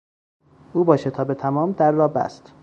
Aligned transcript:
او 0.73 0.83
با 0.83 0.97
شتاب 0.97 1.33
تمام 1.33 1.71
در 1.71 1.91
را 1.91 2.07
بست. 2.07 2.53